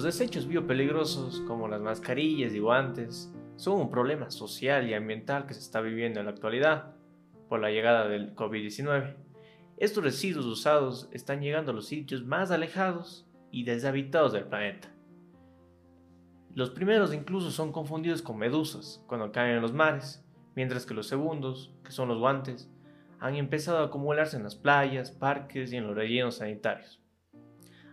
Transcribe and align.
los 0.00 0.16
desechos 0.16 0.48
biopeligrosos, 0.48 1.42
como 1.46 1.68
las 1.68 1.82
mascarillas 1.82 2.54
y 2.54 2.58
guantes, 2.58 3.30
son 3.56 3.82
un 3.82 3.90
problema 3.90 4.30
social 4.30 4.88
y 4.88 4.94
ambiental 4.94 5.44
que 5.44 5.52
se 5.52 5.60
está 5.60 5.82
viviendo 5.82 6.18
en 6.18 6.24
la 6.24 6.32
actualidad 6.32 6.94
por 7.50 7.60
la 7.60 7.70
llegada 7.70 8.08
del 8.08 8.34
COVID-19. 8.34 9.14
Estos 9.76 10.02
residuos 10.02 10.46
usados 10.46 11.10
están 11.12 11.42
llegando 11.42 11.72
a 11.72 11.74
los 11.74 11.84
sitios 11.84 12.24
más 12.24 12.50
alejados 12.50 13.28
y 13.50 13.64
deshabitados 13.64 14.32
del 14.32 14.44
planeta. 14.44 14.88
Los 16.54 16.70
primeros 16.70 17.12
incluso 17.12 17.50
son 17.50 17.70
confundidos 17.70 18.22
con 18.22 18.38
medusas 18.38 19.04
cuando 19.06 19.32
caen 19.32 19.56
en 19.56 19.60
los 19.60 19.74
mares, 19.74 20.24
mientras 20.56 20.86
que 20.86 20.94
los 20.94 21.08
segundos, 21.08 21.74
que 21.84 21.92
son 21.92 22.08
los 22.08 22.18
guantes, 22.18 22.70
han 23.18 23.36
empezado 23.36 23.80
a 23.80 23.86
acumularse 23.88 24.38
en 24.38 24.44
las 24.44 24.56
playas, 24.56 25.10
parques 25.10 25.74
y 25.74 25.76
en 25.76 25.86
los 25.86 25.94
rellenos 25.94 26.36
sanitarios. 26.36 27.02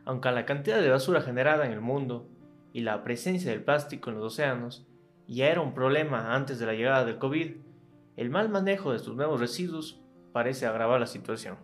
Aunque 0.07 0.31
la 0.31 0.45
cantidad 0.45 0.81
de 0.81 0.89
basura 0.89 1.21
generada 1.21 1.65
en 1.65 1.73
el 1.73 1.81
mundo 1.81 2.29
y 2.71 2.79
la 2.79 3.03
presencia 3.03 3.51
del 3.51 3.61
plástico 3.61 4.09
en 4.09 4.15
los 4.15 4.33
océanos 4.33 4.87
ya 5.27 5.49
era 5.49 5.59
un 5.59 5.73
problema 5.73 6.33
antes 6.33 6.59
de 6.59 6.65
la 6.65 6.73
llegada 6.73 7.03
del 7.03 7.17
COVID, 7.17 7.57
el 8.15 8.29
mal 8.29 8.47
manejo 8.47 8.91
de 8.91 8.97
estos 8.97 9.17
nuevos 9.17 9.37
residuos 9.41 10.01
parece 10.31 10.65
agravar 10.65 11.01
la 11.01 11.07
situación. 11.07 11.57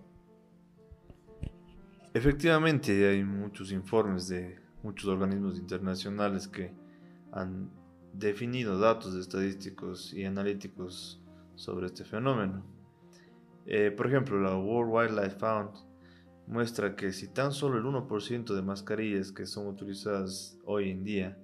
Efectivamente, 2.14 3.08
hay 3.08 3.24
muchos 3.24 3.72
informes 3.72 4.28
de 4.28 4.60
muchos 4.84 5.08
organismos 5.08 5.58
internacionales 5.58 6.46
que 6.46 6.74
han 7.32 7.72
definido 8.12 8.78
datos 8.78 9.16
estadísticos 9.16 10.14
y 10.14 10.26
analíticos 10.26 11.24
sobre 11.56 11.86
este 11.86 12.04
fenómeno. 12.04 12.62
Eh, 13.66 13.90
por 13.96 14.08
ejemplo, 14.08 14.38
la 14.42 14.58
World 14.58 14.92
Wildlife 14.92 15.40
Fund 15.40 15.93
muestra 16.48 16.96
que 16.96 17.12
si 17.12 17.28
tan 17.28 17.52
solo 17.52 17.78
el 17.78 17.86
1% 17.86 18.54
de 18.54 18.62
mascarillas 18.62 19.32
que 19.32 19.46
son 19.46 19.68
utilizadas 19.68 20.58
hoy 20.66 20.92
en 20.92 21.04
día 21.04 21.38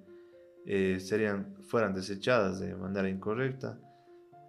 eh, 0.65 0.99
serían, 0.99 1.55
fueran 1.61 1.93
desechadas 1.93 2.59
de 2.59 2.75
manera 2.75 3.09
incorrecta, 3.09 3.79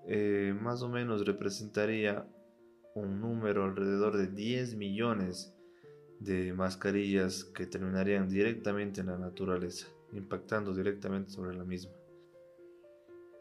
eh, 0.07 0.55
más 0.61 0.83
o 0.83 0.89
menos 0.89 1.25
representaría 1.25 2.27
un 2.95 3.21
número 3.21 3.65
alrededor 3.65 4.17
de 4.17 4.27
10 4.27 4.75
millones 4.75 5.55
de 6.19 6.53
mascarillas 6.53 7.45
que 7.45 7.67
terminarían 7.67 8.29
directamente 8.29 9.01
en 9.01 9.09
la 9.09 9.19
naturaleza, 9.19 9.87
impactando 10.13 10.75
directamente 10.75 11.31
sobre 11.31 11.57
la 11.57 11.65
misma. 11.65 11.93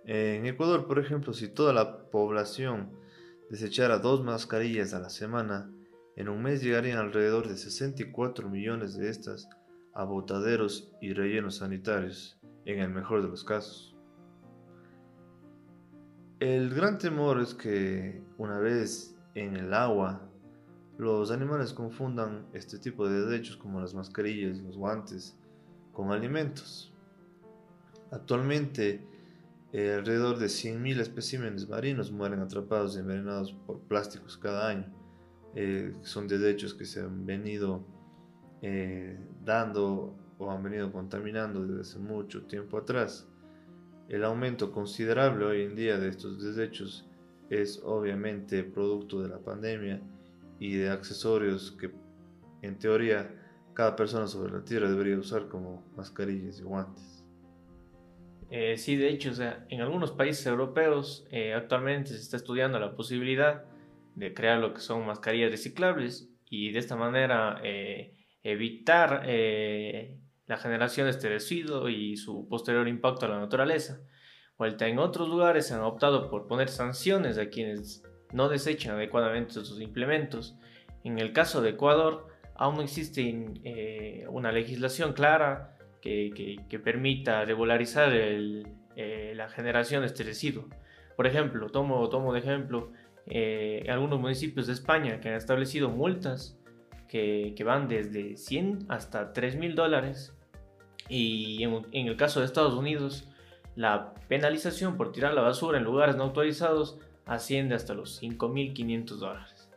En 0.06 0.46
Ecuador, 0.46 0.88
por 0.88 1.00
ejemplo, 1.00 1.34
si 1.34 1.50
toda 1.50 1.74
la 1.74 2.10
población 2.10 2.90
desechara 3.50 4.00
dos 4.00 4.24
mascarillas 4.24 4.94
a 4.94 5.00
la 5.00 5.10
semana, 5.10 5.72
en 6.20 6.28
un 6.28 6.44
mes 6.44 6.62
llegarían 6.62 6.98
alrededor 6.98 7.48
de 7.48 7.56
64 7.56 8.50
millones 8.50 8.98
de 8.98 9.10
estas 9.10 9.48
a 9.94 10.04
botaderos 10.04 10.94
y 11.00 11.14
rellenos 11.14 11.56
sanitarios, 11.56 12.38
en 12.66 12.80
el 12.80 12.90
mejor 12.90 13.22
de 13.22 13.30
los 13.30 13.46
casos. 13.46 13.96
El 16.42 16.76
gran 16.76 16.98
temor 16.98 17.40
es 17.40 17.54
que 17.54 18.22
una 18.38 18.60
vez 18.60 19.18
en 19.34 19.56
el 19.56 19.74
agua 19.74 20.30
los 20.98 21.32
animales 21.32 21.72
confundan 21.72 22.48
este 22.52 22.80
tipo 22.80 23.08
de 23.08 23.26
desechos 23.26 23.56
como 23.56 23.80
las 23.80 23.94
mascarillas, 23.94 24.60
los 24.60 24.76
guantes, 24.76 25.40
con 25.94 26.12
alimentos. 26.12 26.94
Actualmente, 28.12 29.08
alrededor 29.72 30.38
de 30.38 30.48
100.000 30.48 31.00
especímenes 31.00 31.70
marinos 31.70 32.12
mueren 32.12 32.42
atrapados 32.42 32.98
y 32.98 33.00
envenenados 33.00 33.54
por 33.54 33.80
plásticos 33.84 34.38
cada 34.38 34.68
año. 34.68 34.99
Eh, 35.56 35.94
son 36.02 36.28
desechos 36.28 36.74
que 36.74 36.86
se 36.86 37.02
han 37.02 37.26
venido 37.26 37.86
eh, 38.62 39.18
dando 39.44 40.16
o 40.38 40.52
han 40.52 40.64
venido 40.64 40.92
contaminando 40.92 41.66
desde 41.66 41.82
hace 41.82 42.00
mucho 42.00 42.44
tiempo 42.44 42.78
atrás. 42.78 43.28
El 44.08 44.24
aumento 44.24 44.72
considerable 44.72 45.46
hoy 45.46 45.62
en 45.64 45.76
día 45.76 45.98
de 45.98 46.10
estos 46.10 46.44
desechos 46.44 47.08
es 47.50 47.82
obviamente 47.84 48.64
producto 48.64 49.22
de 49.22 49.30
la 49.30 49.40
pandemia 49.40 50.02
y 50.60 50.76
de 50.76 50.90
accesorios 50.90 51.72
que 51.80 51.92
en 52.62 52.78
teoría 52.78 53.36
cada 53.74 53.96
persona 53.96 54.28
sobre 54.28 54.52
la 54.52 54.64
Tierra 54.64 54.90
debería 54.90 55.18
usar 55.18 55.48
como 55.48 55.84
mascarillas 55.96 56.60
y 56.60 56.64
guantes. 56.64 57.26
Eh, 58.52 58.78
sí, 58.78 58.96
de 58.96 59.10
hecho, 59.10 59.30
o 59.30 59.34
sea, 59.34 59.66
en 59.70 59.82
algunos 59.82 60.12
países 60.12 60.46
europeos 60.48 61.28
eh, 61.32 61.54
actualmente 61.54 62.10
se 62.10 62.18
está 62.18 62.38
estudiando 62.38 62.80
la 62.80 62.96
posibilidad 62.96 63.66
de 64.20 64.34
crear 64.34 64.60
lo 64.60 64.74
que 64.74 64.82
son 64.82 65.06
mascarillas 65.06 65.52
reciclables 65.52 66.30
y 66.50 66.72
de 66.72 66.80
esta 66.80 66.96
manera 66.96 67.60
eh, 67.64 68.14
evitar 68.44 69.24
la 70.46 70.58
generación 70.58 71.06
de 71.06 71.12
este 71.12 71.30
residuo 71.30 71.90
y 71.90 72.18
su 72.18 72.48
posterior 72.50 72.88
impacto 72.88 73.26
a 73.26 73.30
la 73.30 73.40
naturaleza. 73.40 74.02
Vuelta 74.58 74.88
en 74.88 75.00
otros 75.00 75.30
lugares 75.30 75.68
se 75.68 75.74
han 75.74 75.82
optado 75.82 76.30
por 76.30 76.48
poner 76.48 76.68
sanciones 76.68 77.38
a 77.38 77.50
quienes 77.50 78.04
no 78.34 78.50
desechan 78.50 78.96
adecuadamente 78.96 79.54
sus 79.54 79.80
implementos. 79.80 80.58
En 81.04 81.18
el 81.18 81.32
caso 81.32 81.62
de 81.62 81.70
Ecuador, 81.72 82.28
aún 82.56 82.76
no 82.76 82.82
existe 82.82 83.22
eh, 83.64 84.26
una 84.28 84.52
legislación 84.52 85.14
clara 85.14 85.78
que, 86.02 86.60
permita 86.84 87.46
regularizar 87.46 88.10
eh, 88.14 89.34
la 89.36 89.50
generación 89.50 90.02
de 90.02 90.08
este 90.08 90.24
residuo. 90.24 90.68
Por 91.16 91.28
ejemplo, 91.28 91.70
tomo, 91.70 92.10
tomo 92.10 92.34
de 92.34 92.40
ejemplo 92.40 92.92
eh, 93.30 93.86
algunos 93.90 94.20
municipios 94.20 94.68
de 94.68 94.74
España 94.74 95.20
que 95.20 95.30
han 95.30 95.36
establecido 95.36 95.90
multas 95.90 96.58
que, 97.08 97.56
van 97.66 97.88
desde 97.88 98.38
100 98.38 98.86
hasta 98.90 99.34
3 99.34 99.56
mil 99.56 99.76
dólares. 99.76 100.34
Y 101.08 101.64
en, 101.64 101.86
en 101.92 102.08
el 102.08 102.18
caso 102.18 102.40
de 102.40 102.46
Estados 102.46 102.74
Unidos, 102.74 103.28
la 103.76 104.14
penalización 104.28 104.98
por 104.98 105.12
tirar 105.12 105.34
la 105.34 105.42
basura 105.42 105.78
en 105.78 105.84
lugares 105.84 106.16
no 106.16 106.24
autorizados 106.24 107.00
asciende 107.26 107.76
hasta 107.76 107.94
los 107.94 108.22
5.500 108.22 109.06
dólares. 109.18 109.70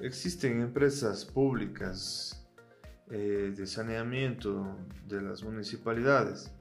Existen 0.00 0.60
empresas 0.60 1.24
públicas 1.24 2.44
eh, 3.08 3.52
de 3.56 3.66
saneamiento 3.66 4.76
de 5.06 5.22
las 5.22 5.44
municipalidades. 5.44 6.52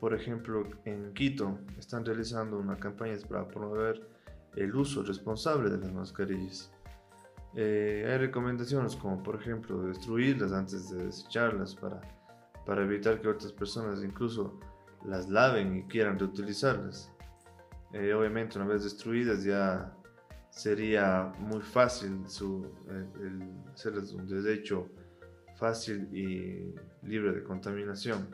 Por 0.00 0.14
ejemplo, 0.14 0.68
en 0.84 1.12
Quito 1.14 1.58
están 1.78 2.04
realizando 2.04 2.58
una 2.58 2.76
campaña 2.76 3.16
para 3.28 3.46
promover 3.46 4.15
el 4.56 4.74
uso 4.74 5.02
responsable 5.02 5.70
de 5.70 5.78
las 5.78 5.92
mascarillas. 5.92 6.72
Eh, 7.54 8.06
hay 8.06 8.18
recomendaciones 8.18 8.96
como 8.96 9.22
por 9.22 9.40
ejemplo 9.40 9.82
destruirlas 9.82 10.52
antes 10.52 10.90
de 10.90 11.06
desecharlas 11.06 11.74
para, 11.74 12.00
para 12.66 12.82
evitar 12.82 13.20
que 13.20 13.28
otras 13.28 13.52
personas 13.52 14.02
incluso 14.02 14.60
las 15.04 15.28
laven 15.28 15.76
y 15.76 15.82
quieran 15.84 16.18
reutilizarlas. 16.18 17.12
Eh, 17.92 18.12
obviamente 18.12 18.58
una 18.58 18.66
vez 18.68 18.84
destruidas 18.84 19.44
ya 19.44 19.94
sería 20.50 21.32
muy 21.38 21.60
fácil 21.60 22.28
su, 22.28 22.66
hacerles 23.72 24.12
un 24.12 24.26
desecho 24.26 24.88
fácil 25.56 26.08
y 26.14 26.74
libre 27.06 27.32
de 27.32 27.42
contaminación. 27.42 28.28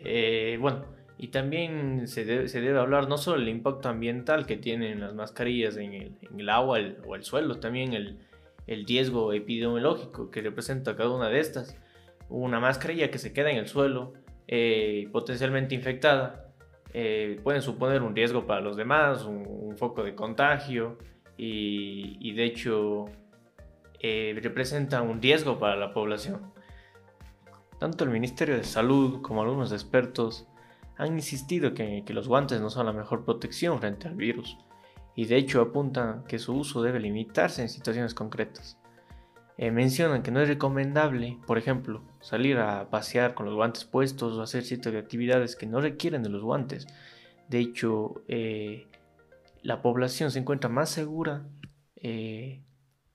Eh, 0.00 0.58
bueno, 0.60 0.84
y 1.18 1.28
también 1.28 2.08
se 2.08 2.24
debe, 2.24 2.78
hablar 2.78 3.08
no 3.08 3.16
solo 3.16 3.38
del 3.38 3.48
impacto 3.48 3.88
ambiental 3.88 4.46
que 4.46 4.56
tienen 4.56 5.00
las 5.00 5.14
mascarillas 5.14 5.76
en 5.76 6.16
el, 6.36 6.48
agua 6.48 6.78
o 7.06 7.14
el 7.14 7.24
suelo, 7.24 7.60
también 7.60 7.92
el, 7.92 8.18
riesgo 8.86 9.32
epidemiológico 9.32 10.30
que 10.30 10.40
representa 10.40 10.96
cada 10.96 11.10
una 11.10 11.28
de 11.28 11.40
estas. 11.40 11.76
Una 12.28 12.58
mascarilla 12.60 13.10
que 13.10 13.18
se 13.18 13.32
queda 13.32 13.50
en 13.50 13.58
el 13.58 13.68
suelo, 13.68 14.14
eh, 14.48 15.08
potencialmente 15.12 15.74
infectada, 15.74 16.52
eh, 16.94 17.40
suponer 17.60 18.02
un 18.02 18.14
riesgo 18.14 18.46
para 18.46 18.60
los 18.60 18.76
demás, 18.76 19.24
un, 19.24 19.76
foco 19.76 20.02
de 20.02 20.14
contagio 20.14 20.98
y, 21.36 22.32
de 22.32 22.44
hecho 22.44 23.06
eh, 24.00 24.38
representa 24.42 25.02
un 25.02 25.20
riesgo 25.20 25.58
para 25.58 25.76
la 25.76 25.92
población. 25.92 26.52
Tanto 27.78 28.04
el 28.04 28.10
Ministerio 28.10 28.56
de 28.56 28.64
Salud 28.64 29.22
como 29.22 29.42
algunos 29.42 29.72
expertos 29.72 30.46
han 30.96 31.14
insistido 31.14 31.74
que, 31.74 32.04
que 32.04 32.14
los 32.14 32.28
guantes 32.28 32.60
no 32.60 32.70
son 32.70 32.86
la 32.86 32.92
mejor 32.92 33.24
protección 33.24 33.78
frente 33.80 34.08
al 34.08 34.14
virus 34.14 34.56
y 35.14 35.26
de 35.26 35.36
hecho 35.36 35.60
apuntan 35.60 36.24
que 36.24 36.38
su 36.38 36.54
uso 36.54 36.82
debe 36.82 37.00
limitarse 37.00 37.62
en 37.62 37.68
situaciones 37.68 38.14
concretas. 38.14 38.78
Eh, 39.58 39.70
mencionan 39.70 40.22
que 40.22 40.30
no 40.30 40.40
es 40.40 40.48
recomendable, 40.48 41.38
por 41.46 41.58
ejemplo, 41.58 42.02
salir 42.20 42.56
a 42.58 42.88
pasear 42.88 43.34
con 43.34 43.46
los 43.46 43.54
guantes 43.54 43.84
puestos 43.84 44.34
o 44.34 44.42
hacer 44.42 44.64
ciertas 44.64 44.94
actividades 44.94 45.56
que 45.56 45.66
no 45.66 45.80
requieren 45.80 46.22
de 46.22 46.30
los 46.30 46.42
guantes. 46.42 46.86
De 47.48 47.58
hecho, 47.58 48.22
eh, 48.28 48.86
la 49.62 49.82
población 49.82 50.30
se 50.30 50.38
encuentra 50.38 50.70
más 50.70 50.88
segura 50.88 51.46
eh, 51.96 52.62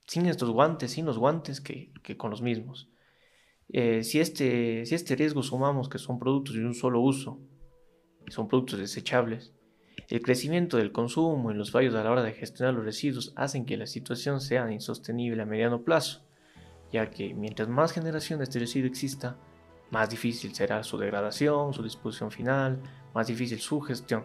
sin 0.06 0.26
estos 0.26 0.50
guantes, 0.50 0.92
sin 0.92 1.04
los 1.06 1.18
guantes, 1.18 1.60
que, 1.60 1.92
con 2.16 2.30
los 2.30 2.40
mismos. 2.40 2.88
si, 3.68 4.20
este, 4.20 4.86
si 4.86 4.94
este 4.94 5.16
riesgo 5.16 5.42
sumamos 5.42 5.90
que 5.90 5.98
son 5.98 6.18
productos 6.18 6.54
de 6.54 6.64
un 6.64 6.74
solo 6.74 7.00
uso, 7.00 7.40
son 8.30 8.48
productos 8.48 8.78
desechables, 8.78 9.52
el 10.08 10.22
crecimiento 10.22 10.76
del 10.76 10.92
consumo 10.92 11.50
y 11.50 11.54
los 11.54 11.70
fallos 11.70 11.94
a 11.94 12.04
la 12.04 12.10
hora 12.10 12.22
de 12.22 12.32
gestionar 12.32 12.74
los 12.74 12.84
residuos 12.84 13.32
hacen 13.36 13.66
que 13.66 13.76
la 13.76 13.86
situación 13.86 14.40
sea 14.40 14.70
insostenible 14.72 15.42
a 15.42 15.46
mediano 15.46 15.82
plazo 15.82 16.28
ya 16.92 17.10
que 17.10 17.34
mientras 17.34 17.68
más 17.68 17.92
generación 17.92 18.38
de 18.38 18.44
este 18.44 18.58
residuo 18.58 18.88
exista, 18.88 19.36
más 19.90 20.10
difícil 20.10 20.54
será 20.54 20.82
su 20.82 20.98
degradación, 20.98 21.72
su 21.72 21.82
disposición 21.82 22.30
final, 22.30 22.80
más 23.14 23.26
difícil 23.26 23.58
su 23.60 23.80
gestión. 23.80 24.24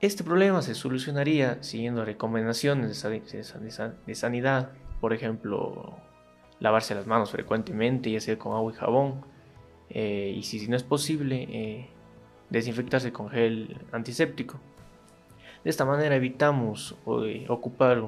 Este 0.00 0.24
problema 0.24 0.62
se 0.62 0.74
solucionaría 0.74 1.62
siguiendo 1.62 2.04
recomendaciones 2.04 3.02
de 3.02 4.14
sanidad, 4.14 4.70
por 5.00 5.12
ejemplo, 5.12 5.96
lavarse 6.58 6.94
las 6.94 7.06
manos 7.06 7.30
frecuentemente, 7.30 8.10
ya 8.10 8.20
sea 8.20 8.38
con 8.38 8.54
agua 8.54 8.72
y 8.72 8.76
jabón, 8.76 9.24
eh, 9.90 10.32
y 10.36 10.42
si 10.42 10.66
no 10.68 10.76
es 10.76 10.84
posible, 10.84 11.46
eh, 11.50 11.90
desinfectarse 12.50 13.12
con 13.12 13.30
gel 13.30 13.76
antiséptico. 13.92 14.60
De 15.64 15.70
esta 15.70 15.84
manera 15.84 16.16
evitamos 16.16 16.96
eh, 17.24 17.46
ocupar 17.48 17.98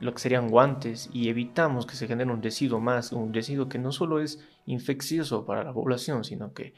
lo 0.00 0.12
que 0.12 0.18
serían 0.18 0.48
guantes 0.48 1.10
y 1.12 1.28
evitamos 1.28 1.86
que 1.86 1.96
se 1.96 2.06
genere 2.06 2.30
un 2.30 2.42
residuo 2.42 2.80
más, 2.80 3.12
un 3.12 3.32
residuo 3.32 3.68
que 3.68 3.78
no 3.78 3.90
solo 3.90 4.20
es 4.20 4.46
infeccioso 4.66 5.44
para 5.44 5.64
la 5.64 5.72
población, 5.72 6.24
sino 6.24 6.52
que 6.52 6.74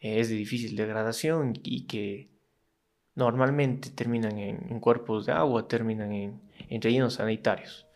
es 0.00 0.28
de 0.28 0.36
difícil 0.36 0.76
degradación 0.76 1.54
y 1.62 1.86
que 1.86 2.30
normalmente 3.16 3.90
terminan 3.90 4.38
en, 4.38 4.78
cuerpos 4.78 5.26
de 5.26 5.32
agua, 5.32 5.66
terminan 5.66 6.12
en, 6.12 6.40
rellenos 6.80 7.14
sanitarios. 7.14 7.88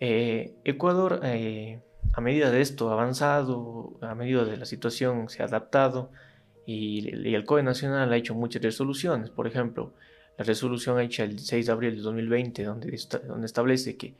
Ecuador 0.00 1.20
a 2.12 2.20
medida 2.20 2.50
de 2.50 2.60
esto 2.60 2.90
avanzado, 2.90 3.98
a 4.00 4.14
medida 4.14 4.44
de 4.44 4.56
la 4.56 4.64
situación 4.64 5.28
se 5.28 5.42
ha 5.42 5.46
adaptado 5.46 6.10
y, 6.66 7.34
el 7.34 7.44
COE 7.44 7.62
Nacional 7.62 8.12
ha 8.12 8.16
hecho 8.16 8.34
muchas 8.34 8.62
resoluciones. 8.62 9.30
Por 9.30 9.46
ejemplo, 9.46 9.94
la 10.36 10.44
resolución 10.44 11.00
hecha 11.00 11.24
el 11.24 11.38
6 11.38 11.66
de 11.66 11.72
abril 11.72 11.96
de 11.96 12.02
2020, 12.02 12.64
donde, 12.64 12.98
donde 13.26 13.46
establece 13.46 13.96
que, 13.96 14.14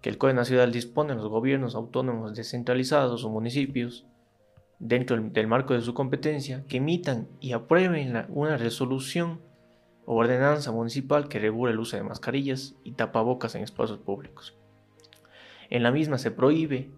que 0.00 0.08
el 0.08 0.18
COE 0.18 0.34
Nacional 0.34 0.72
dispone 0.72 1.10
de 1.10 1.20
los 1.20 1.28
gobiernos 1.28 1.74
autónomos 1.74 2.34
descentralizados 2.34 3.24
o 3.24 3.30
municipios, 3.30 4.06
dentro 4.80 5.16
del, 5.20 5.46
marco 5.46 5.74
de 5.74 5.80
su 5.80 5.94
competencia, 5.94 6.64
que 6.66 6.78
emitan 6.78 7.28
y 7.40 7.52
aprueben 7.52 8.26
una 8.30 8.56
resolución 8.56 9.40
o 10.04 10.16
ordenanza 10.16 10.72
municipal 10.72 11.28
que 11.28 11.38
regule 11.38 11.72
el 11.72 11.78
uso 11.78 11.96
de 11.96 12.02
mascarillas 12.02 12.74
y 12.82 12.92
tapabocas 12.92 13.54
en 13.54 13.62
espacios 13.62 14.00
públicos. 14.00 14.58
En 15.70 15.84
la 15.84 15.92
misma 15.92 16.18
se 16.18 16.32
prohíbe 16.32 16.90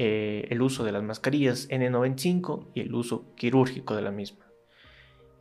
eh, 0.00 0.46
el 0.50 0.62
uso 0.62 0.84
de 0.84 0.92
las 0.92 1.02
mascarillas 1.02 1.68
N95 1.70 2.68
y 2.72 2.82
el 2.82 2.94
uso 2.94 3.34
quirúrgico 3.34 3.96
de 3.96 4.02
la 4.02 4.12
misma. 4.12 4.46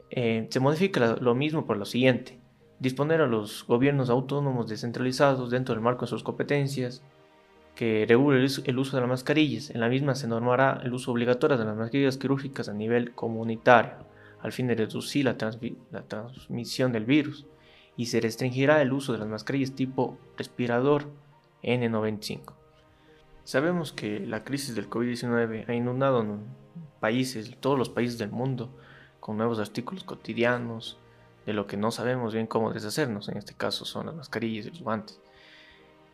Eh, 0.10 0.48
se 0.50 0.60
modifica 0.60 1.16
lo 1.22 1.36
mismo 1.36 1.68
por 1.68 1.78
lo 1.78 1.86
siguiente. 1.86 2.40
Disponer 2.80 3.22
a 3.22 3.28
los 3.28 3.68
gobiernos 3.68 4.10
autónomos 4.10 4.68
descentralizados 4.68 5.52
dentro 5.52 5.76
del 5.76 5.84
marco 5.84 6.06
de 6.06 6.10
sus 6.10 6.24
competencias 6.24 7.04
que 7.76 8.08
regule 8.10 8.48
el 8.66 8.80
uso 8.80 8.98
de 8.98 9.02
las 9.02 9.10
mascarillas. 9.10 9.70
En 9.70 9.80
la 9.80 9.90
misma 9.90 10.16
se 10.16 10.28
normará 10.28 10.82
el 10.84 10.92
uso 10.92 11.12
obligatorio 11.12 11.56
de 11.56 11.66
las 11.66 11.78
mascarillas 11.78 12.18
quirúrgicas 12.18 12.68
a 12.68 12.74
nivel 12.74 13.14
comunitario, 13.14 14.08
al 14.42 14.54
fin 14.54 14.66
de 14.66 14.74
reducir 14.74 15.26
la, 15.26 15.38
la 15.92 16.02
transmisión 16.02 16.92
del 16.92 17.06
virus, 17.06 17.46
y 17.96 18.08
se 18.08 18.20
restringirá 18.20 18.82
el 18.82 18.92
uso 18.92 19.14
de 19.14 19.20
las 19.20 19.28
mascarillas 19.28 19.76
tipo 19.76 20.18
respirador 20.36 21.12
N95. 21.62 22.67
Sabemos 23.48 23.94
que 23.94 24.20
la 24.20 24.44
crisis 24.44 24.76
del 24.76 24.90
COVID-19 24.90 25.70
ha 25.70 25.74
inundado 25.74 26.38
países, 27.00 27.50
todos 27.62 27.80
los 27.80 27.88
países 27.88 28.18
del 28.18 28.30
mundo, 28.30 28.78
con 29.22 29.38
nuevos 29.38 29.58
artículos 29.60 30.04
cotidianos, 30.04 30.98
de 31.46 31.54
lo 31.54 31.66
que 31.66 31.78
no 31.78 31.92
sabemos 31.92 32.34
bien 32.34 32.46
cómo 32.46 32.74
deshacernos, 32.74 33.30
en 33.30 33.38
este 33.38 33.54
caso 33.54 33.86
son 33.86 34.08
las 34.08 34.16
mascarillas 34.16 34.66
y 34.66 34.72
los 34.72 34.82
guantes. 34.82 35.22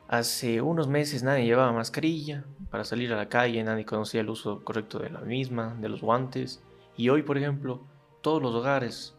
Hace 0.08 0.62
unos 0.62 0.88
meses 0.88 1.24
nadie 1.24 1.46
llevaba 1.46 1.72
mascarilla. 1.72 2.46
Para 2.70 2.84
salir 2.84 3.12
a 3.12 3.18
la 3.18 3.30
calle, 3.30 3.64
nadie 3.64 3.84
conocía 3.84 4.22
el 4.22 4.30
uso 4.30 4.64
correcto 4.64 5.00
de 5.00 5.10
la 5.10 5.22
misma, 5.22 5.76
de 5.82 5.90
los 5.90 6.02
guantes, 6.02 6.62
y 6.96 7.10
hoy, 7.10 7.24
por 7.24 7.40
ejemplo, 7.40 7.82
todos 8.22 8.44
los 8.44 8.54
hogares 8.54 9.16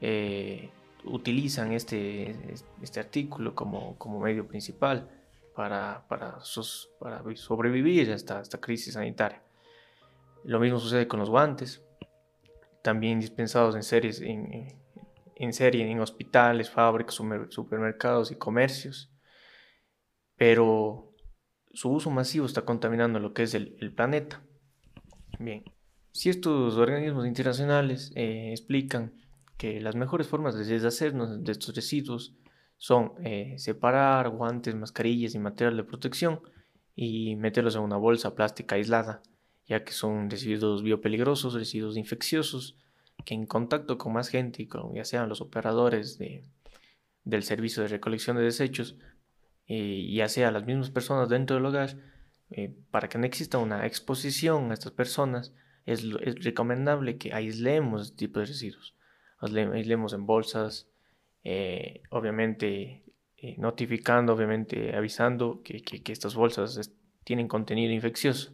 eh, 0.00 0.70
utilizan 1.02 1.72
este, 1.72 2.54
este 2.80 3.00
artículo 3.00 3.56
como, 3.56 3.98
como 3.98 4.20
medio 4.20 4.46
principal 4.46 5.08
para, 5.58 6.06
para, 6.06 6.38
sobrevivir 6.44 8.12
a 8.12 8.14
esta, 8.14 8.40
esta, 8.40 8.60
crisis 8.60 8.94
sanitaria. 8.94 9.42
Lo 10.44 10.60
mismo 10.60 10.78
sucede 10.78 11.08
con 11.08 11.18
los 11.18 11.30
guantes, 11.30 11.84
también 12.80 13.18
dispensados 13.18 13.74
en, 13.74 13.82
series, 13.82 14.20
en, 14.20 14.78
en 15.34 15.52
serie 15.52 15.90
en 15.90 15.98
hospitales, 15.98 16.70
fábricas, 16.70 17.16
supermercados 17.48 18.30
y 18.30 18.36
comercios, 18.36 19.10
pero 20.36 21.12
su 21.72 21.90
uso 21.90 22.08
masivo 22.12 22.46
está 22.46 22.62
contaminando 22.62 23.18
lo 23.18 23.34
que 23.34 23.42
es 23.42 23.54
el, 23.54 23.92
planeta. 23.96 24.40
Bien, 25.40 25.64
si 26.12 26.30
estos 26.30 26.76
organismos 26.76 27.26
internacionales 27.26 28.12
eh, 28.14 28.50
explican 28.52 29.12
que 29.56 29.80
las 29.80 29.96
mejores 29.96 30.28
formas 30.28 30.54
de 30.54 30.64
deshacernos 30.64 31.42
de 31.42 31.50
estos 31.50 31.74
residuos 31.74 32.36
son 32.78 33.12
eh, 33.24 33.56
separar 33.58 34.30
guantes, 34.30 34.74
mascarillas 34.74 35.34
y 35.34 35.38
material 35.38 35.76
de 35.76 35.84
protección 35.84 36.40
y 36.94 37.36
meterlos 37.36 37.74
en 37.74 37.82
una 37.82 37.96
bolsa 37.96 38.34
plástica 38.34 38.76
aislada, 38.76 39.20
ya 39.66 39.84
que 39.84 39.92
son 39.92 40.30
residuos 40.30 40.82
biopeligrosos, 40.82 41.54
residuos 41.54 41.96
infecciosos, 41.96 42.76
que 43.24 43.34
en 43.34 43.46
contacto 43.46 43.98
con 43.98 44.12
más 44.12 44.28
gente, 44.28 44.66
ya 44.94 45.04
sean 45.04 45.28
los 45.28 45.40
operadores 45.40 46.18
de, 46.18 46.44
del 47.24 47.42
servicio 47.42 47.82
de 47.82 47.88
recolección 47.88 48.36
de 48.36 48.44
desechos, 48.44 48.96
eh, 49.66 50.08
ya 50.10 50.28
sea 50.28 50.50
las 50.50 50.64
mismas 50.64 50.90
personas 50.90 51.28
dentro 51.28 51.56
del 51.56 51.66
hogar, 51.66 51.96
eh, 52.50 52.74
para 52.90 53.08
que 53.08 53.18
no 53.18 53.26
exista 53.26 53.58
una 53.58 53.86
exposición 53.86 54.70
a 54.70 54.74
estas 54.74 54.92
personas, 54.92 55.52
es, 55.84 56.04
es 56.04 56.44
recomendable 56.44 57.18
que 57.18 57.34
aislemos 57.34 58.02
este 58.02 58.16
tipo 58.16 58.40
de 58.40 58.46
residuos. 58.46 58.94
Aislemos 59.40 60.12
en 60.14 60.26
bolsas, 60.26 60.88
eh, 61.44 62.02
obviamente 62.10 63.04
eh, 63.36 63.54
notificando, 63.58 64.32
obviamente 64.32 64.94
avisando 64.96 65.62
que, 65.62 65.82
estas 66.12 66.34
bolsas 66.34 66.92
tienen 67.24 67.48
contenido 67.48 67.92
infeccioso. 67.92 68.52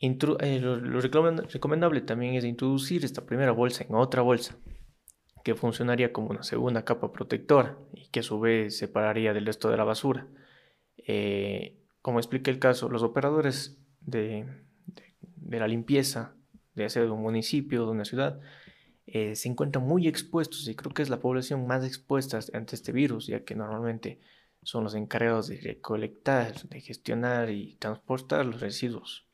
Eh, 0.00 0.60
lo, 0.60 1.00
recomendable 1.00 2.00
también 2.00 2.34
es 2.34 2.44
introducir 2.44 3.04
esta 3.04 3.26
primera 3.26 3.52
bolsa 3.52 3.84
en 3.84 3.94
otra 3.94 4.22
bolsa 4.22 4.56
que 5.44 5.54
funcionaría 5.54 6.12
como 6.12 6.28
una 6.30 6.42
segunda 6.42 6.84
capa 6.84 7.12
protectora 7.12 7.78
y 7.94 8.08
que 8.08 8.20
a 8.20 8.22
su 8.22 8.40
vez 8.40 8.76
separaría 8.76 9.32
del 9.32 9.46
resto 9.46 9.70
de 9.70 9.76
la 9.76 9.84
basura. 9.84 10.26
como 12.02 12.18
explica 12.18 12.50
el 12.50 12.58
caso, 12.58 12.88
los 12.88 13.02
operadores 13.02 13.78
de, 14.00 14.46
de, 15.36 15.58
la 15.58 15.68
limpieza, 15.68 16.34
de 16.74 16.84
hacer 16.84 17.04
de 17.04 17.10
un 17.10 17.22
municipio, 17.22 17.84
de 17.84 17.90
una 17.90 18.04
ciudad, 18.04 18.40
eh, 19.12 19.34
se 19.34 19.48
encuentran 19.48 19.84
muy 19.84 20.06
expuestos 20.06 20.68
y 20.68 20.76
creo 20.76 20.94
que 20.94 21.02
es 21.02 21.10
la 21.10 21.18
población 21.18 21.66
más 21.66 21.84
expuesta 21.84 22.38
ante 22.52 22.76
este 22.76 22.92
virus, 22.92 23.26
ya 23.26 23.44
que 23.44 23.56
normalmente 23.56 24.20
son 24.62 24.84
los 24.84 24.94
encargados 24.94 25.48
de 25.48 25.60
recolectar, 25.60 26.62
de 26.68 26.80
gestionar 26.80 27.50
y 27.50 27.74
transportar 27.74 28.46
los 28.46 28.60
residuos 28.60 29.26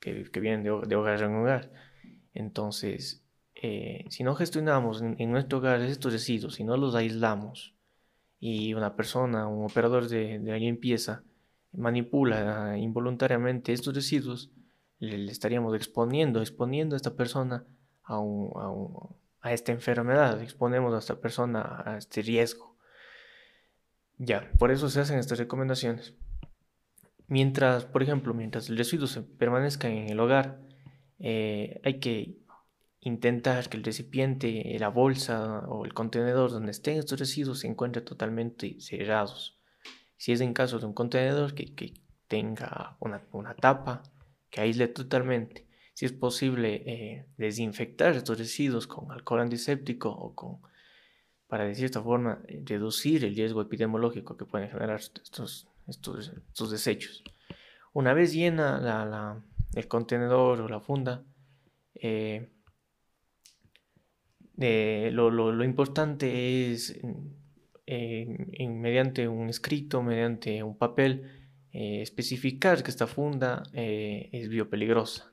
que, 0.00 0.24
vienen 0.40 0.62
de, 0.62 0.70
hogar 0.70 1.22
en 1.22 1.34
hogar. 1.34 1.70
Entonces, 2.32 3.22
eh, 3.54 4.06
si 4.08 4.24
no 4.24 4.34
gestionamos 4.34 5.02
en, 5.02 5.30
nuestro 5.30 5.58
hogar 5.58 5.82
estos 5.82 6.14
residuos, 6.14 6.54
si 6.54 6.64
no 6.64 6.78
los 6.78 6.94
aislamos 6.94 7.74
y 8.40 8.72
una 8.72 8.96
persona, 8.96 9.46
un 9.46 9.66
operador 9.66 10.08
de, 10.08 10.38
de 10.38 10.58
limpieza 10.58 11.22
manipula 11.72 12.78
involuntariamente 12.78 13.74
estos 13.74 13.94
residuos, 13.94 14.50
le 15.00 15.30
estaríamos 15.30 15.74
exponiendo, 15.74 16.40
exponiendo 16.40 16.94
a 16.94 16.96
esta 16.96 17.14
persona 17.14 17.66
a, 18.04 19.50
esta 19.50 19.72
enfermedad, 19.72 20.40
exponemos 20.40 20.94
a 20.94 20.98
esta 20.98 21.20
persona 21.20 21.82
a 21.84 21.98
este 21.98 22.22
riesgo. 22.22 22.76
Ya, 24.18 24.50
por 24.58 24.70
eso 24.70 24.88
se 24.88 25.00
hacen 25.00 25.18
estas 25.18 25.38
recomendaciones. 25.38 26.14
Mientras, 27.26 27.84
por 27.84 28.02
ejemplo, 28.02 28.34
mientras 28.34 28.68
el 28.68 28.76
residuo 28.76 29.06
se 29.06 29.22
permanezca 29.22 29.88
en 29.88 30.08
el 30.08 30.20
hogar, 30.20 30.60
eh, 31.18 31.80
hay 31.84 31.98
que 31.98 32.42
intentar 33.00 33.68
que 33.68 33.76
el 33.76 33.84
recipiente, 33.84 34.76
la 34.78 34.88
bolsa 34.88 35.60
o 35.68 35.84
el 35.84 35.92
contenedor 35.92 36.50
donde 36.50 36.70
estén 36.70 36.98
estos 36.98 37.18
residuos 37.18 37.60
se 37.60 37.66
encuentren 37.66 38.04
totalmente 38.04 38.80
cerrados. 38.80 39.58
Si 40.16 40.30
es 40.30 40.40
en 40.40 40.54
caso 40.54 40.78
de 40.78 40.86
un 40.86 40.94
contenedor 40.94 41.54
que, 41.54 41.94
tenga 42.28 42.96
una, 43.00 43.22
una, 43.32 43.54
tapa 43.54 44.02
que 44.48 44.62
aísle 44.62 44.88
totalmente 44.88 45.66
si 45.94 46.06
es 46.06 46.12
posible 46.12 46.82
eh, 46.86 47.26
desinfectar 47.36 48.16
estos 48.16 48.38
residuos 48.38 48.86
con 48.86 49.12
alcohol 49.12 49.40
antiséptico 49.40 50.10
o 50.10 50.34
con, 50.34 50.60
para 51.46 51.64
de 51.64 51.74
cierta 51.74 52.02
forma, 52.02 52.42
reducir 52.64 53.24
el 53.24 53.34
riesgo 53.34 53.60
epidemiológico 53.60 54.36
que 54.36 54.46
pueden 54.46 54.70
generar 54.70 55.00
estos, 55.00 55.68
estos, 55.86 56.32
estos 56.48 56.70
desechos. 56.70 57.22
Una 57.92 58.14
vez 58.14 58.32
llena 58.32 58.80
la, 58.80 59.42
el 59.74 59.86
contenedor 59.88 60.62
o 60.62 60.68
la 60.68 60.80
funda, 60.80 61.24
eh, 61.94 62.48
lo, 64.56 65.30
lo, 65.30 65.52
lo, 65.52 65.64
importante 65.64 66.72
es 66.72 66.98
mediante 67.86 69.26
un 69.28 69.48
escrito, 69.48 70.02
mediante 70.02 70.62
un 70.62 70.78
papel, 70.78 71.58
especificar 71.72 72.82
que 72.82 72.90
esta 72.90 73.06
funda 73.06 73.62
es 73.72 74.48
biopeligrosa. 74.48 75.31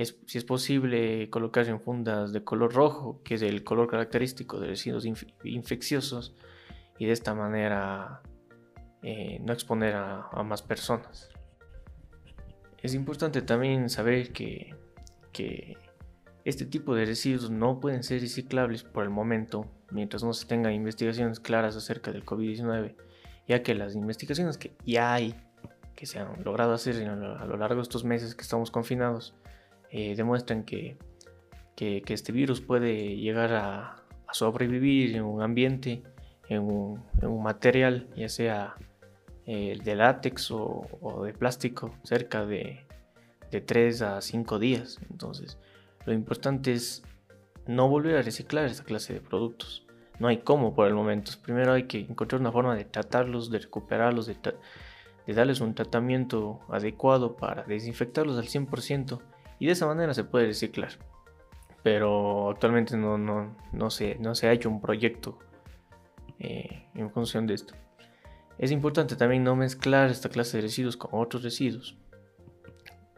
Es, 0.00 0.18
si 0.26 0.38
es 0.38 0.44
posible 0.44 1.28
colocar 1.30 1.68
en 1.68 1.80
fundas 1.80 2.32
de 2.32 2.42
color 2.42 2.72
rojo, 2.72 3.20
que 3.22 3.34
es 3.34 3.42
el 3.42 3.64
color 3.64 3.88
característico 3.88 4.58
de 4.58 4.68
residuos 4.68 5.04
infecciosos, 5.44 6.34
y 6.98 7.06
de 7.06 7.12
esta 7.12 7.34
manera 7.34 8.22
no 9.02 9.52
exponer 9.52 9.94
a 9.94 10.42
más 10.42 10.62
personas. 10.62 11.30
Es 12.82 12.94
importante 12.94 13.42
también 13.42 13.90
saber 13.90 14.32
que, 14.32 14.74
este 16.44 16.64
tipo 16.64 16.94
de 16.94 17.04
residuos 17.04 17.50
no 17.50 17.80
pueden 17.80 18.02
ser 18.02 18.20
reciclables 18.20 18.82
por 18.82 19.04
el 19.04 19.10
momento 19.10 19.70
mientras 19.90 20.24
no 20.24 20.32
se 20.32 20.46
tengan 20.46 20.72
investigaciones 20.72 21.40
claras 21.40 21.76
acerca 21.76 22.10
del 22.10 22.24
COVID-19, 22.24 22.94
ya 23.46 23.62
que 23.62 23.74
las 23.74 23.94
investigaciones 23.94 24.56
que 24.56 24.74
ya 24.86 25.12
hay, 25.12 25.34
que 25.94 26.06
se 26.06 26.18
han 26.18 26.42
logrado 26.42 26.72
hacer 26.72 27.06
a 27.06 27.44
lo 27.44 27.56
largo 27.58 27.76
de 27.76 27.82
estos 27.82 28.04
meses 28.04 28.34
que 28.34 28.42
estamos 28.42 28.70
confinados, 28.70 29.34
eh, 29.90 30.14
demuestran 30.16 30.64
que, 30.64 30.96
este 31.76 32.32
virus 32.32 32.60
puede 32.60 33.16
llegar 33.16 33.54
a, 33.54 33.96
sobrevivir 34.32 35.16
en 35.16 35.24
un 35.24 35.42
ambiente, 35.42 36.02
en 36.48 36.62
un 36.62 37.42
material, 37.42 38.06
ya 38.14 38.28
sea 38.28 38.76
eh, 39.52 39.76
de 39.82 39.96
látex 39.96 40.52
o, 40.52 41.22
de 41.24 41.32
plástico 41.32 41.92
cerca 42.04 42.46
de, 42.46 42.86
de 43.50 43.60
3 43.60 44.02
a 44.02 44.20
5 44.20 44.60
días. 44.60 45.00
Entonces, 45.10 45.58
lo 46.06 46.12
importante 46.12 46.72
es 46.72 47.02
no 47.66 47.88
volver 47.88 48.16
a 48.16 48.22
reciclar 48.22 48.66
esta 48.66 48.84
clase 48.84 49.14
de 49.14 49.20
productos. 49.20 49.84
No 50.20 50.28
hay 50.28 50.38
cómo 50.38 50.72
por 50.72 50.86
el 50.86 50.94
momento. 50.94 51.32
Primero 51.42 51.72
hay 51.72 51.88
que 51.88 51.98
encontrar 51.98 52.40
una 52.40 52.52
forma 52.52 52.76
de 52.76 52.84
tratarlos, 52.84 53.50
de 53.50 53.58
recuperarlos, 53.58 54.26
de, 54.26 54.36
darles 55.34 55.60
un 55.60 55.74
tratamiento 55.74 56.60
adecuado 56.68 57.36
para 57.36 57.64
desinfectarlos 57.64 58.38
al 58.38 58.46
100% 58.46 59.20
y 59.60 59.66
de 59.66 59.72
esa 59.72 59.86
manera 59.86 60.12
se 60.14 60.24
puede 60.24 60.46
reciclar. 60.46 60.90
Pero 61.84 62.50
actualmente 62.50 62.96
no, 62.96 63.16
no, 63.16 63.56
no, 63.72 63.90
se, 63.90 64.16
no 64.18 64.34
se 64.34 64.48
ha 64.48 64.52
hecho 64.52 64.68
un 64.68 64.80
proyecto 64.80 65.38
eh, 66.38 66.88
en 66.94 67.10
función 67.10 67.46
de 67.46 67.54
esto. 67.54 67.74
Es 68.58 68.72
importante 68.72 69.16
también 69.16 69.44
no 69.44 69.54
mezclar 69.54 70.10
esta 70.10 70.28
clase 70.28 70.56
de 70.56 70.62
residuos 70.62 70.96
con 70.96 71.10
otros 71.12 71.42
residuos, 71.42 71.96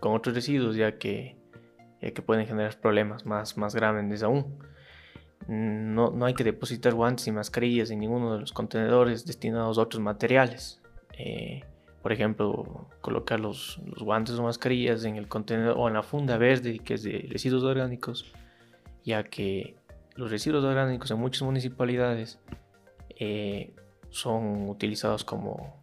con 0.00 0.14
otros 0.14 0.34
residuos 0.34 0.76
ya 0.76 0.98
que, 0.98 1.36
que 2.00 2.22
pueden 2.22 2.46
generar 2.46 2.78
problemas 2.80 3.24
más, 3.24 3.56
más 3.56 3.74
graves 3.74 4.22
aún. 4.22 4.58
No, 5.48 6.10
no, 6.10 6.24
hay 6.24 6.34
que 6.34 6.44
depositar 6.44 6.94
guantes 6.94 7.26
y 7.26 7.32
mascarillas 7.32 7.90
en 7.90 7.98
ninguno 7.98 8.34
de 8.34 8.40
los 8.40 8.52
contenedores 8.52 9.26
destinados 9.26 9.78
a 9.78 9.82
otros 9.82 10.00
materiales. 10.00 10.80
Eh, 11.18 11.64
por 12.02 12.12
ejemplo, 12.12 12.88
colocar 13.00 13.38
los, 13.38 13.78
los, 13.86 14.02
guantes 14.02 14.36
o 14.38 14.42
mascarillas 14.42 15.04
en 15.04 15.16
el 15.16 15.28
contenedor 15.28 15.76
o 15.78 15.88
en 15.88 15.94
la 15.94 16.02
funda 16.02 16.36
verde 16.36 16.80
que 16.80 16.94
es 16.94 17.04
de 17.04 17.26
residuos 17.30 17.62
orgánicos, 17.62 18.32
ya 19.04 19.22
que 19.24 19.76
los 20.16 20.30
residuos 20.30 20.64
orgánicos 20.64 21.10
en 21.10 21.18
muchas 21.18 21.42
municipalidades 21.42 22.38
eh, 23.18 23.72
son 24.10 24.68
utilizados 24.68 25.24
como 25.24 25.80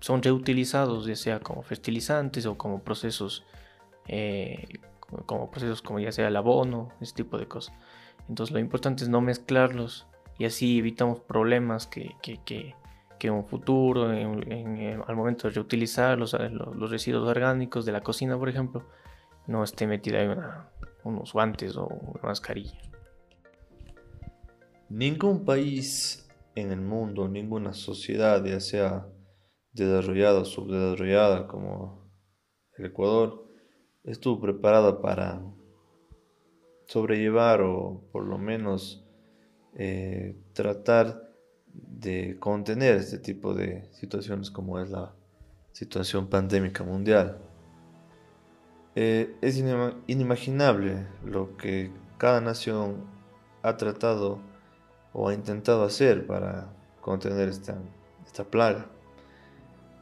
son 0.00 0.22
reutilizados 0.22 1.04
ya 1.04 1.14
sea 1.14 1.40
como 1.40 1.62
fertilizantes 1.62 2.46
o 2.46 2.56
como 2.56 2.82
procesos 2.82 3.44
eh, 4.08 4.66
como 5.26 5.50
procesos 5.50 5.82
como 5.82 6.00
ya 6.00 6.10
sea 6.10 6.28
el 6.28 6.36
abono 6.36 6.88
ese 7.00 7.14
tipo 7.14 7.38
de 7.38 7.46
cosas. 7.46 7.74
Entonces 8.28 8.52
lo 8.52 8.60
importante 8.60 9.04
es 9.04 9.10
no 9.10 9.20
mezclarlos 9.20 10.06
y 10.38 10.46
así 10.46 10.78
evitamos 10.78 11.20
problemas 11.20 11.86
que, 11.86 12.16
que, 12.22 12.38
que, 12.44 12.74
en 13.28 13.34
un 13.34 13.46
futuro 13.46 14.06
al 14.06 15.16
momento 15.16 15.48
de 15.48 15.54
reutilizar 15.54 16.18
los, 16.18 16.32
los, 16.32 16.90
residuos 16.90 17.28
orgánicos 17.28 17.84
de 17.84 17.92
la 17.92 18.02
cocina 18.02 18.38
por 18.38 18.48
ejemplo 18.48 18.84
no 19.46 19.64
esté 19.64 19.86
metida 19.86 20.22
en 20.22 20.38
unos 21.04 21.32
guantes 21.32 21.76
o 21.76 21.86
una 21.86 22.22
mascarilla. 22.22 22.78
Ningún 24.88 25.44
país 25.44 26.28
en 26.54 26.72
el 26.72 26.80
mundo, 26.80 27.28
ninguna 27.28 27.72
sociedad, 27.72 28.44
ya 28.44 28.60
sea 28.60 29.06
desarrollada 29.72 30.40
o 30.40 30.44
subdesarrollada 30.44 31.46
como 31.46 32.10
el 32.76 32.86
Ecuador, 32.86 33.46
estuvo 34.04 34.40
preparada 34.40 35.00
para 35.00 35.42
sobrellevar 36.86 37.62
o 37.62 38.08
por 38.12 38.26
lo 38.26 38.36
menos 38.38 39.06
eh, 39.74 40.36
tratar 40.52 41.29
de 41.72 42.36
contener 42.38 42.96
este 42.96 43.18
tipo 43.18 43.54
de 43.54 43.88
situaciones 43.92 44.50
como 44.50 44.78
es 44.78 44.90
la 44.90 45.12
situación 45.72 46.28
pandémica 46.28 46.82
mundial. 46.84 47.38
Eh, 48.96 49.36
es 49.40 49.62
inimaginable 50.06 51.06
lo 51.24 51.56
que 51.56 51.92
cada 52.18 52.40
nación 52.40 53.04
ha 53.62 53.76
tratado 53.76 54.40
o 55.12 55.28
ha 55.28 55.34
intentado 55.34 55.84
hacer 55.84 56.26
para 56.26 56.72
contener 57.00 57.48
esta, 57.48 57.78
esta 58.26 58.44
plaga. 58.44 58.86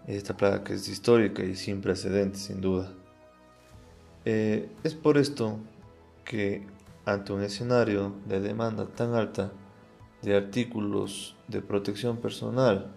Esta 0.06 0.36
plaga 0.36 0.64
que 0.64 0.74
es 0.74 0.88
histórica 0.88 1.42
y 1.42 1.54
sin 1.54 1.82
precedentes, 1.82 2.42
sin 2.42 2.60
duda. 2.60 2.92
Eh, 4.24 4.70
es 4.84 4.94
por 4.94 5.18
esto 5.18 5.58
que 6.24 6.66
ante 7.04 7.32
un 7.32 7.42
escenario 7.42 8.14
de 8.26 8.40
demanda 8.40 8.86
tan 8.86 9.14
alta 9.14 9.52
de 10.22 10.36
artículos 10.36 11.36
de 11.46 11.62
protección 11.62 12.18
personal, 12.18 12.92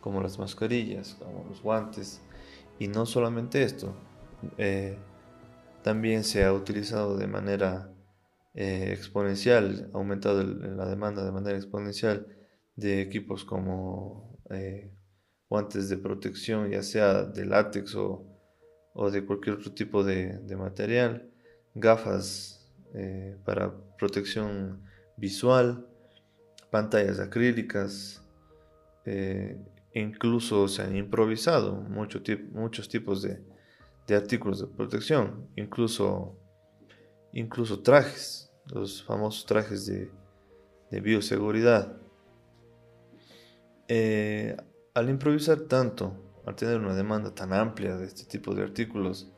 como 0.00 0.20
las 0.20 0.38
mascarillas, 0.38 1.14
como 1.14 1.44
los 1.48 1.62
guantes, 1.62 2.20
y 2.78 2.88
no 2.88 3.06
solamente 3.06 3.62
esto, 3.62 3.94
eh, 4.58 4.98
también 5.82 6.24
se 6.24 6.44
ha 6.44 6.52
utilizado 6.52 7.16
de 7.16 7.26
manera 7.26 7.90
eh, 8.54 8.90
exponencial, 8.92 9.90
ha 9.92 9.96
aumentado 9.96 10.42
la 10.42 10.86
demanda 10.86 11.24
de 11.24 11.32
manera 11.32 11.56
exponencial 11.56 12.26
de 12.76 13.00
equipos 13.00 13.44
como 13.44 14.38
eh, 14.50 14.90
guantes 15.48 15.88
de 15.88 15.98
protección, 15.98 16.70
ya 16.70 16.82
sea 16.82 17.24
de 17.24 17.46
látex 17.46 17.94
o, 17.94 18.26
de 19.10 19.24
cualquier 19.24 19.56
otro 19.56 19.72
tipo 19.72 20.04
de, 20.04 20.40
material, 20.56 21.30
gafas 21.74 22.72
para 23.44 23.74
protección 23.98 24.84
visual, 25.16 25.88
pantallas 26.74 27.20
acrílicas, 27.20 28.20
incluso 29.94 30.66
se 30.66 30.82
han 30.82 30.96
improvisado 30.96 31.76
muchos 31.76 32.88
tipos 32.88 33.22
de, 33.22 33.40
de 34.08 34.16
artículos 34.16 34.58
de 34.58 34.66
protección, 34.66 35.46
incluso 35.54 36.36
incluso 37.34 37.80
trajes, 37.80 38.50
los 38.66 39.04
famosos 39.04 39.46
trajes 39.46 39.86
de, 39.86 40.10
bioseguridad. 41.00 41.96
Eh, 43.88 44.56
al 44.94 45.10
improvisar 45.10 45.60
tanto, 45.62 46.14
al 46.46 46.54
tener 46.54 46.78
una 46.78 46.94
demanda 46.94 47.34
tan 47.34 47.52
amplia 47.52 47.96
de 47.96 48.06
este 48.06 48.24
tipo 48.24 48.54
de 48.54 48.62
artículos 48.62 49.32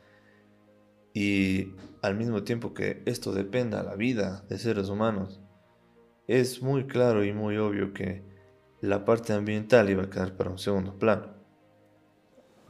y 1.15 1.73
al 2.03 2.15
mismo 2.15 2.43
tiempo 2.43 2.75
que 2.75 3.01
esto 3.05 3.31
dependa 3.31 3.81
la 3.81 3.95
vida 3.95 4.45
de 4.49 4.59
seres 4.59 4.89
humanos, 4.89 5.41
es 6.27 6.61
muy 6.61 6.85
claro 6.87 7.23
y 7.23 7.31
muy 7.31 7.57
obvio 7.57 7.93
que 7.93 8.23
la 8.81 9.05
parte 9.05 9.33
ambiental 9.33 9.89
iba 9.89 10.03
a 10.03 10.09
quedar 10.09 10.35
para 10.35 10.49
un 10.49 10.59
segundo 10.59 10.99
plano. 10.99 11.33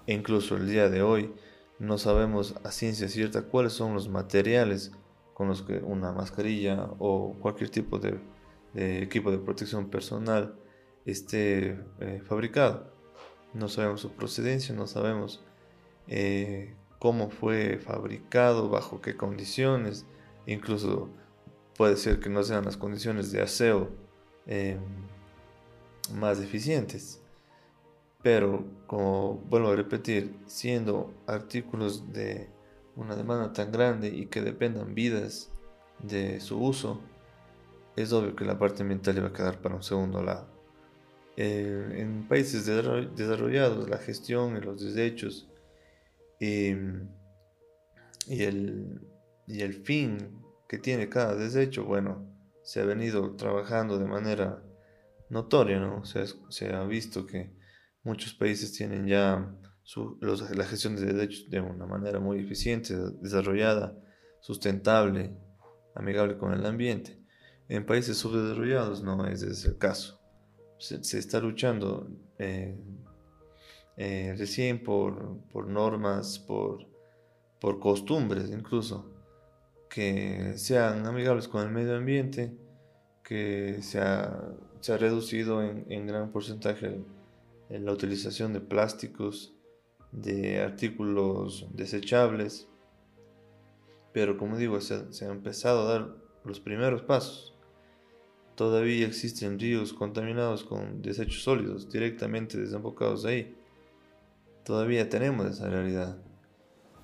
E 0.05 0.13
incluso 0.13 0.55
el 0.55 0.69
día 0.69 0.89
de 0.89 1.01
hoy 1.01 1.33
no 1.79 1.97
sabemos 1.97 2.55
a 2.63 2.71
ciencia 2.71 3.09
cierta 3.09 3.43
cuáles 3.43 3.73
son 3.73 3.93
los 3.93 4.09
materiales 4.09 4.91
con 5.33 5.47
los 5.47 5.61
que 5.61 5.77
una 5.77 6.11
mascarilla 6.11 6.89
o 6.99 7.35
cualquier 7.39 7.69
tipo 7.69 7.99
de, 7.99 8.19
equipo 8.73 9.31
de 9.31 9.37
protección 9.39 9.89
personal 9.89 10.55
esté 11.05 11.79
eh, 11.99 12.21
fabricado. 12.25 12.93
No 13.53 13.67
sabemos 13.69 14.01
su 14.01 14.11
procedencia, 14.11 14.75
no 14.75 14.87
sabemos 14.87 15.43
eh, 16.07 16.75
cómo 16.99 17.29
fue 17.29 17.79
fabricado, 17.79 18.69
bajo 18.69 19.01
qué 19.01 19.15
condiciones, 19.15 20.05
incluso 20.45 21.09
puede 21.77 21.95
ser 21.95 22.19
que 22.19 22.29
no 22.29 22.43
sean 22.43 22.65
las 22.65 22.75
condiciones 22.75 23.31
de 23.31 23.41
aseo 23.41 23.89
em, 24.47 24.79
más 26.15 26.39
eficientes. 26.39 27.21
Pero, 28.23 28.65
como 28.87 29.35
vuelvo 29.35 29.69
a 29.69 29.75
repetir, 29.75 30.35
siendo 30.47 31.13
artículos 31.27 32.11
de 32.11 32.49
una 32.95 33.15
demanda 33.15 33.53
tan 33.53 33.71
grande 33.71 34.09
y 34.09 34.25
que 34.25 34.41
dependan 34.41 34.95
vidas 34.95 35.51
de 35.99 36.39
su 36.39 36.59
uso, 36.59 36.99
es 37.95 38.11
obvio 38.11 38.35
que 38.35 38.43
la 38.43 38.57
parte 38.57 38.81
ambiental 38.81 39.17
iba 39.17 39.27
a 39.27 39.33
quedar 39.33 39.61
para 39.61 39.75
un 39.75 39.83
segundo 39.83 40.23
lado. 40.23 40.47
Eh, 41.37 41.99
en 41.99 42.27
países 42.27 42.65
desarrollados, 42.65 43.87
la 43.87 43.99
gestión 43.99 44.55
de 44.55 44.61
los 44.61 44.81
desechos 44.81 45.47
y, 46.39 46.69
el, 48.27 48.99
y 49.45 49.61
el 49.61 49.73
fin 49.73 50.46
que 50.67 50.77
tiene 50.77 51.09
cada 51.09 51.35
desecho, 51.35 51.85
bueno, 51.85 52.27
se 52.63 52.81
ha 52.81 52.85
venido 52.85 53.35
trabajando 53.35 53.97
de 53.97 54.05
manera 54.05 54.63
notoria, 55.29 55.79
¿no? 55.79 56.03
se 56.05 56.73
ha 56.73 56.83
visto 56.83 57.25
que 57.25 57.55
muchos 58.03 58.33
países 58.33 58.73
tienen 58.73 59.07
ya 59.07 59.53
la 60.51 60.65
gestión 60.65 60.95
de 60.95 61.05
derechos 61.05 61.49
de 61.49 61.61
una 61.61 61.85
manera 61.85 62.19
muy 62.19 62.39
eficiente, 62.39 62.95
desarrollada, 63.21 63.97
sustentable, 64.41 65.37
amigable 65.95 66.37
con 66.37 66.53
el 66.53 66.65
ambiente. 66.65 67.21
En 67.69 67.85
países 67.85 68.17
subdesarrollados 68.17 69.03
no 69.03 69.25
es 69.27 69.43
ese 69.43 69.69
el 69.69 69.77
caso. 69.77 70.19
Se, 70.77 71.17
está 71.17 71.39
luchando 71.39 72.09
eh, 72.37 72.77
eh, 73.97 74.35
recién 74.37 74.83
por, 74.83 75.67
normas, 75.67 76.39
por 76.39 77.79
costumbres 77.79 78.49
incluso, 78.51 79.16
que 79.89 80.53
sean 80.57 81.05
amigables 81.05 81.47
con 81.47 81.65
el 81.65 81.71
medio 81.71 81.95
ambiente, 81.95 82.55
que 83.23 83.79
se 83.81 83.99
ha, 83.99 84.53
se 84.79 84.93
ha 84.93 84.97
reducido 84.97 85.63
en, 85.63 85.85
en 85.89 86.07
gran 86.07 86.31
porcentaje 86.31 87.01
la 87.69 87.91
utilización 87.91 88.53
de 88.53 88.61
plásticos, 88.61 89.53
de 90.11 90.61
artículos 90.61 91.67
desechables, 91.73 92.67
pero 94.13 94.37
como 94.37 94.57
digo, 94.57 94.79
se, 94.81 95.11
se 95.13 95.25
han 95.25 95.31
empezado 95.31 95.81
a 95.81 95.93
dar 95.93 96.15
los 96.43 96.59
primeros 96.59 97.01
pasos. 97.01 97.53
Todavía 98.55 99.05
existen 99.05 99.59
ríos 99.59 99.93
contaminados 99.93 100.63
con 100.63 101.01
desechos 101.01 101.43
sólidos 101.43 101.89
directamente 101.91 102.57
desembocados 102.57 103.25
ahí. 103.25 103.55
Todavía 104.63 105.07
tenemos 105.09 105.45
esa 105.45 105.69
realidad. 105.69 106.17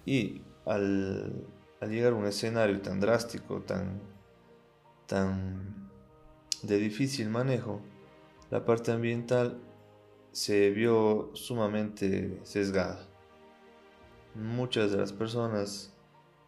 Y 0.06 0.42
al, 0.66 1.46
llegar 1.86 2.14
a 2.14 2.16
un 2.16 2.26
escenario 2.26 2.82
tan 2.82 3.00
drástico, 3.00 3.62
tan, 3.62 4.02
tan 5.08 5.90
de 6.62 6.78
difícil 6.78 7.30
manejo, 7.30 7.82
la 8.50 8.66
parte 8.66 8.92
ambiental 8.92 9.60
se 10.32 10.70
vio 10.72 11.32
sumamente 11.34 12.40
sesgada. 12.44 13.08
Muchas 14.36 14.92
de 14.92 14.98
las 14.98 15.14
personas 15.14 15.94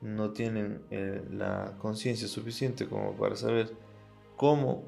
no 0.01 0.31
tienen 0.31 0.83
eh, 0.91 1.23
la 1.31 1.75
conciencia 1.79 2.27
suficiente 2.27 2.87
como 2.87 3.15
para 3.15 3.35
saber 3.35 3.75
cómo 4.35 4.83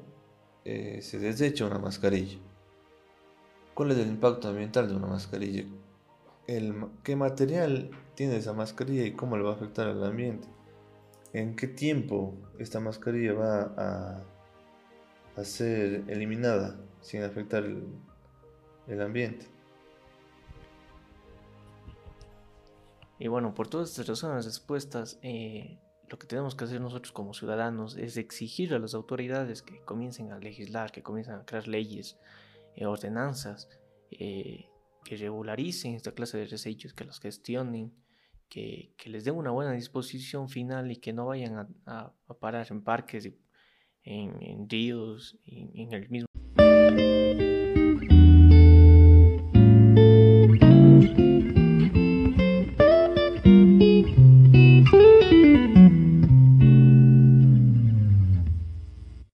eh, 0.64 1.00
se 1.02 1.18
desecha 1.18 1.66
una 1.66 1.78
mascarilla. 1.78 2.38
¿Cuál 3.74 3.92
es 3.92 3.98
el 3.98 4.08
impacto 4.08 4.48
ambiental 4.48 4.88
de 4.88 4.96
una 4.96 5.06
mascarilla? 5.06 5.64
El, 6.48 6.74
¿Qué 7.04 7.14
material 7.14 7.90
tiene 8.16 8.36
esa 8.36 8.52
mascarilla 8.52 9.04
y 9.04 9.12
cómo 9.12 9.36
le 9.36 9.44
va 9.44 9.50
a 9.50 9.54
afectar 9.54 9.86
al 9.86 10.02
ambiente? 10.02 10.48
¿En 11.32 11.54
qué 11.54 11.68
tiempo 11.68 12.34
esta 12.58 12.80
mascarilla 12.80 13.34
va 13.34 14.24
a, 15.36 15.44
ser 15.44 16.02
eliminada 16.08 16.80
sin 17.00 17.22
afectar 17.22 17.62
el, 17.62 17.86
el 18.88 19.02
ambiente. 19.02 19.46
Y 23.18 23.28
bueno, 23.28 23.54
por 23.54 23.68
todas 23.68 23.90
estas 23.90 24.08
razones 24.08 24.46
expuestas, 24.46 25.18
eh, 25.22 25.78
lo 26.08 26.18
que 26.18 26.26
tenemos 26.26 26.54
que 26.54 26.64
hacer 26.64 26.80
nosotros 26.80 27.12
como 27.12 27.34
ciudadanos 27.34 27.96
es 27.96 28.16
exigir 28.16 28.74
a 28.74 28.78
las 28.78 28.94
autoridades 28.94 29.62
que 29.62 29.80
comiencen 29.80 30.32
a 30.32 30.38
legislar, 30.38 30.92
que 30.92 31.02
comiencen 31.02 31.34
a 31.34 31.44
crear 31.44 31.68
leyes, 31.68 32.18
eh, 32.76 32.86
ordenanzas, 32.86 33.68
eh, 34.10 34.68
que 35.08 35.16
regularicen 35.16 35.94
esta 35.94 36.12
clase 36.12 36.36
de 36.36 36.46
desechos, 36.46 36.92
que 36.92 37.04
los 37.04 37.18
gestionen, 37.18 37.94
que, 38.50 38.94
les 39.06 39.24
den 39.24 39.36
una 39.36 39.52
buena 39.52 39.72
disposición 39.72 40.50
final 40.50 40.90
y 40.90 40.96
que 40.96 41.14
no 41.14 41.24
vayan 41.24 41.66
a, 41.86 42.12
parar 42.38 42.66
en 42.70 42.82
parques, 42.84 43.24
en, 44.02 44.42
en 44.42 44.68
ríos, 44.68 45.38
en 45.46 45.94
el 45.94 46.10
mismo 46.10 46.27